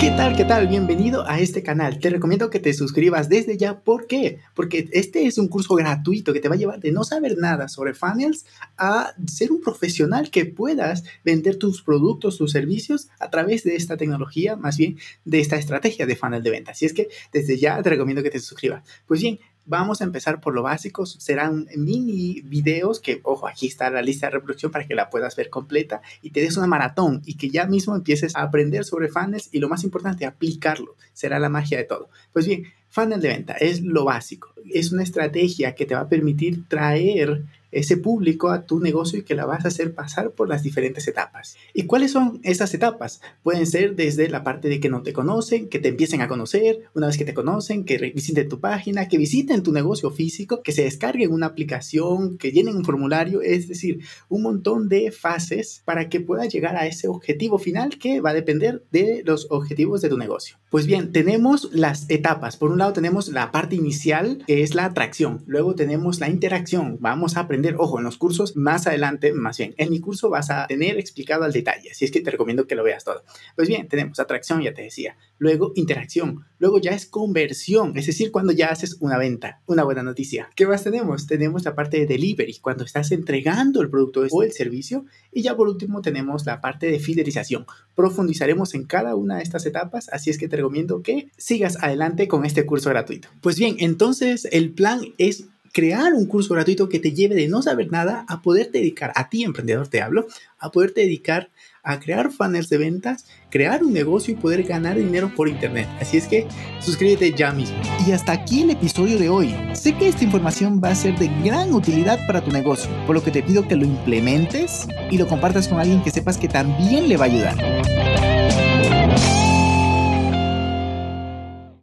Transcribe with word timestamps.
¿Qué 0.00 0.10
tal? 0.12 0.34
¿Qué 0.34 0.46
tal? 0.46 0.66
Bienvenido 0.66 1.28
a 1.28 1.40
este 1.40 1.62
canal. 1.62 1.98
Te 1.98 2.08
recomiendo 2.08 2.48
que 2.48 2.58
te 2.58 2.72
suscribas 2.72 3.28
desde 3.28 3.58
ya. 3.58 3.80
¿Por 3.80 4.06
qué? 4.06 4.38
Porque 4.54 4.88
este 4.92 5.26
es 5.26 5.36
un 5.36 5.48
curso 5.48 5.74
gratuito 5.74 6.32
que 6.32 6.40
te 6.40 6.48
va 6.48 6.54
a 6.54 6.58
llevar 6.58 6.80
de 6.80 6.90
no 6.90 7.04
saber 7.04 7.36
nada 7.36 7.68
sobre 7.68 7.92
funnels 7.92 8.46
a 8.78 9.12
ser 9.26 9.52
un 9.52 9.60
profesional 9.60 10.30
que 10.30 10.46
puedas 10.46 11.04
vender 11.22 11.56
tus 11.56 11.82
productos, 11.82 12.38
tus 12.38 12.50
servicios 12.50 13.10
a 13.18 13.28
través 13.28 13.62
de 13.62 13.76
esta 13.76 13.98
tecnología, 13.98 14.56
más 14.56 14.78
bien 14.78 14.96
de 15.26 15.40
esta 15.40 15.56
estrategia 15.56 16.06
de 16.06 16.16
funnel 16.16 16.42
de 16.42 16.50
venta. 16.50 16.70
Así 16.70 16.86
es 16.86 16.94
que 16.94 17.08
desde 17.30 17.58
ya 17.58 17.82
te 17.82 17.90
recomiendo 17.90 18.22
que 18.22 18.30
te 18.30 18.40
suscribas. 18.40 18.82
Pues 19.06 19.20
bien, 19.20 19.38
Vamos 19.70 20.00
a 20.00 20.04
empezar 20.04 20.40
por 20.40 20.52
lo 20.52 20.64
básico. 20.64 21.06
Serán 21.06 21.68
mini 21.76 22.40
videos 22.40 22.98
que, 22.98 23.20
ojo, 23.22 23.46
aquí 23.46 23.68
está 23.68 23.88
la 23.88 24.02
lista 24.02 24.26
de 24.26 24.32
reproducción 24.32 24.72
para 24.72 24.84
que 24.84 24.96
la 24.96 25.08
puedas 25.10 25.36
ver 25.36 25.48
completa 25.48 26.02
y 26.22 26.30
te 26.30 26.40
des 26.40 26.56
una 26.56 26.66
maratón 26.66 27.22
y 27.24 27.34
que 27.34 27.50
ya 27.50 27.66
mismo 27.66 27.94
empieces 27.94 28.34
a 28.34 28.42
aprender 28.42 28.84
sobre 28.84 29.06
funnels 29.06 29.48
y 29.52 29.60
lo 29.60 29.68
más 29.68 29.84
importante, 29.84 30.26
aplicarlo. 30.26 30.96
Será 31.12 31.38
la 31.38 31.48
magia 31.48 31.78
de 31.78 31.84
todo. 31.84 32.10
Pues 32.32 32.48
bien, 32.48 32.64
funnel 32.88 33.20
de 33.20 33.28
venta 33.28 33.52
es 33.52 33.80
lo 33.82 34.04
básico. 34.04 34.52
Es 34.74 34.90
una 34.90 35.04
estrategia 35.04 35.76
que 35.76 35.86
te 35.86 35.94
va 35.94 36.00
a 36.00 36.08
permitir 36.08 36.66
traer 36.66 37.44
ese 37.72 37.96
público 37.96 38.50
a 38.50 38.66
tu 38.66 38.80
negocio 38.80 39.18
y 39.18 39.22
que 39.22 39.34
la 39.34 39.46
vas 39.46 39.64
a 39.64 39.68
hacer 39.68 39.94
pasar 39.94 40.32
por 40.32 40.48
las 40.48 40.62
diferentes 40.62 41.06
etapas. 41.08 41.56
¿Y 41.74 41.84
cuáles 41.84 42.12
son 42.12 42.40
esas 42.42 42.72
etapas? 42.74 43.20
Pueden 43.42 43.66
ser 43.66 43.96
desde 43.96 44.28
la 44.28 44.44
parte 44.44 44.68
de 44.68 44.80
que 44.80 44.88
no 44.88 45.02
te 45.02 45.12
conocen, 45.12 45.68
que 45.68 45.78
te 45.78 45.88
empiecen 45.88 46.22
a 46.22 46.28
conocer, 46.28 46.84
una 46.94 47.06
vez 47.06 47.16
que 47.16 47.24
te 47.24 47.34
conocen, 47.34 47.84
que 47.84 47.98
visiten 47.98 48.48
tu 48.48 48.60
página, 48.60 49.08
que 49.08 49.18
visiten 49.18 49.62
tu 49.62 49.72
negocio 49.72 50.10
físico, 50.10 50.62
que 50.62 50.72
se 50.72 50.84
descarguen 50.84 51.32
una 51.32 51.46
aplicación, 51.46 52.38
que 52.38 52.52
llenen 52.52 52.76
un 52.76 52.84
formulario, 52.84 53.42
es 53.42 53.68
decir, 53.68 54.00
un 54.28 54.42
montón 54.42 54.88
de 54.88 55.10
fases 55.12 55.82
para 55.84 56.08
que 56.08 56.20
puedas 56.20 56.52
llegar 56.52 56.76
a 56.76 56.86
ese 56.86 57.08
objetivo 57.08 57.58
final 57.58 57.98
que 57.98 58.20
va 58.20 58.30
a 58.30 58.34
depender 58.34 58.84
de 58.90 59.22
los 59.24 59.46
objetivos 59.50 60.00
de 60.00 60.08
tu 60.08 60.18
negocio. 60.18 60.56
Pues 60.70 60.86
bien, 60.86 61.12
tenemos 61.12 61.70
las 61.72 62.08
etapas. 62.08 62.56
Por 62.56 62.70
un 62.70 62.78
lado 62.78 62.92
tenemos 62.92 63.28
la 63.28 63.50
parte 63.50 63.74
inicial, 63.74 64.44
que 64.46 64.62
es 64.62 64.74
la 64.74 64.84
atracción. 64.84 65.42
Luego 65.46 65.74
tenemos 65.74 66.20
la 66.20 66.28
interacción. 66.28 66.98
Vamos 67.00 67.36
a 67.36 67.40
aprender 67.40 67.59
ojo, 67.78 67.98
en 67.98 68.04
los 68.04 68.16
cursos 68.16 68.56
más 68.56 68.86
adelante, 68.86 69.32
más 69.32 69.58
bien, 69.58 69.74
en 69.76 69.90
mi 69.90 70.00
curso 70.00 70.30
vas 70.30 70.50
a 70.50 70.66
tener 70.66 70.98
explicado 70.98 71.44
al 71.44 71.52
detalle, 71.52 71.90
así 71.90 72.04
es 72.04 72.10
que 72.10 72.20
te 72.20 72.30
recomiendo 72.30 72.66
que 72.66 72.74
lo 72.74 72.84
veas 72.84 73.04
todo. 73.04 73.22
Pues 73.56 73.68
bien, 73.68 73.88
tenemos 73.88 74.18
atracción, 74.18 74.62
ya 74.62 74.74
te 74.74 74.82
decía, 74.82 75.16
luego 75.38 75.72
interacción, 75.74 76.44
luego 76.58 76.78
ya 76.78 76.92
es 76.92 77.06
conversión, 77.06 77.96
es 77.96 78.06
decir, 78.06 78.30
cuando 78.30 78.52
ya 78.52 78.68
haces 78.68 78.96
una 79.00 79.18
venta, 79.18 79.60
una 79.66 79.84
buena 79.84 80.02
noticia. 80.02 80.50
¿Qué 80.54 80.66
más 80.66 80.84
tenemos? 80.84 81.26
Tenemos 81.26 81.64
la 81.64 81.74
parte 81.74 81.98
de 81.98 82.06
delivery, 82.06 82.58
cuando 82.60 82.84
estás 82.84 83.12
entregando 83.12 83.82
el 83.82 83.90
producto 83.90 84.24
o 84.30 84.42
el 84.42 84.52
servicio, 84.52 85.04
y 85.32 85.42
ya 85.42 85.56
por 85.56 85.68
último 85.68 86.02
tenemos 86.02 86.46
la 86.46 86.60
parte 86.60 86.90
de 86.90 86.98
fidelización. 86.98 87.66
Profundizaremos 87.94 88.74
en 88.74 88.84
cada 88.84 89.14
una 89.14 89.36
de 89.36 89.42
estas 89.42 89.66
etapas, 89.66 90.08
así 90.12 90.30
es 90.30 90.38
que 90.38 90.48
te 90.48 90.56
recomiendo 90.56 91.02
que 91.02 91.30
sigas 91.36 91.82
adelante 91.82 92.28
con 92.28 92.44
este 92.44 92.66
curso 92.66 92.90
gratuito. 92.90 93.28
Pues 93.40 93.58
bien, 93.58 93.76
entonces 93.78 94.48
el 94.50 94.70
plan 94.70 95.00
es 95.18 95.46
crear 95.72 96.14
un 96.14 96.26
curso 96.26 96.54
gratuito 96.54 96.88
que 96.88 96.98
te 96.98 97.12
lleve 97.12 97.34
de 97.34 97.48
no 97.48 97.62
saber 97.62 97.90
nada 97.90 98.24
a 98.28 98.42
poder 98.42 98.70
dedicar, 98.70 99.12
a 99.14 99.28
ti 99.28 99.44
emprendedor 99.44 99.88
te 99.88 100.02
hablo, 100.02 100.26
a 100.58 100.70
poder 100.70 100.94
dedicar 100.94 101.50
a 101.82 101.98
crear 101.98 102.30
funnels 102.30 102.68
de 102.68 102.78
ventas, 102.78 103.24
crear 103.50 103.82
un 103.82 103.92
negocio 103.92 104.34
y 104.34 104.36
poder 104.36 104.62
ganar 104.64 104.96
dinero 104.96 105.32
por 105.34 105.48
internet. 105.48 105.88
Así 106.00 106.18
es 106.18 106.26
que 106.26 106.46
suscríbete 106.80 107.32
ya 107.32 107.52
mismo. 107.52 107.80
Y 108.06 108.12
hasta 108.12 108.32
aquí 108.32 108.62
el 108.62 108.70
episodio 108.70 109.18
de 109.18 109.28
hoy. 109.28 109.54
Sé 109.72 109.96
que 109.96 110.08
esta 110.08 110.24
información 110.24 110.80
va 110.82 110.90
a 110.90 110.94
ser 110.94 111.18
de 111.18 111.30
gran 111.42 111.72
utilidad 111.72 112.18
para 112.26 112.42
tu 112.44 112.50
negocio, 112.50 112.90
por 113.06 113.14
lo 113.14 113.24
que 113.24 113.30
te 113.30 113.42
pido 113.42 113.66
que 113.66 113.76
lo 113.76 113.84
implementes 113.84 114.86
y 115.10 115.16
lo 115.16 115.26
compartas 115.26 115.68
con 115.68 115.80
alguien 115.80 116.02
que 116.02 116.10
sepas 116.10 116.36
que 116.36 116.48
también 116.48 117.08
le 117.08 117.16
va 117.16 117.24
a 117.24 117.28
ayudar. 117.28 117.99